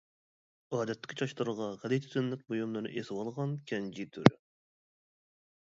ئادەتتىكى 0.77 1.17
چاچلىرىغا 1.19 1.67
غەلىتە 1.83 2.09
زىننەت 2.15 2.47
بۇيۇملىرىنى 2.47 2.95
ئېسىۋالغان 3.03 3.55
كەنجى 3.73 4.11
تۈرى. 4.17 4.37